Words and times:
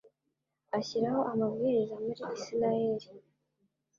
ashyiraho 0.77 1.21
amabwiriza 1.31 1.95
muri 2.03 2.21
Israheli 2.37 3.07